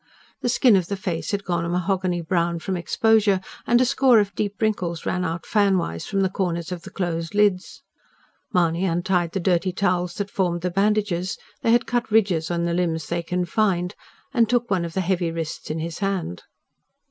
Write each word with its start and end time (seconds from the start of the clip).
The 0.41 0.49
skin 0.49 0.75
of 0.75 0.87
the 0.87 0.95
face 0.97 1.29
had 1.29 1.43
gone 1.43 1.63
a 1.63 1.69
mahogany 1.69 2.21
brown 2.21 2.57
from 2.57 2.75
exposure, 2.75 3.39
and 3.67 3.79
a 3.79 3.85
score 3.85 4.17
of 4.17 4.33
deep 4.33 4.59
wrinkles 4.59 5.05
ran 5.05 5.23
out 5.23 5.45
fan 5.45 5.77
wise 5.77 6.07
from 6.07 6.21
the 6.21 6.29
corners 6.29 6.71
of 6.71 6.81
the 6.81 6.89
closed 6.89 7.35
lids. 7.35 7.83
Mahony 8.51 8.85
untied 8.85 9.33
the 9.33 9.39
dirty 9.39 9.71
towels 9.71 10.15
that 10.15 10.31
formed 10.31 10.61
the 10.61 10.71
bandages 10.71 11.37
they 11.61 11.71
had 11.71 11.85
cut 11.85 12.09
ridges 12.09 12.49
in 12.49 12.65
the 12.65 12.73
limbs 12.73 13.09
they 13.09 13.21
confined 13.21 13.93
and 14.33 14.49
took 14.49 14.71
one 14.71 14.85
of 14.85 14.93
the 14.93 15.01
heavy 15.01 15.29
wrists 15.29 15.69
in 15.69 15.77
his 15.77 15.99
hand. 15.99 16.45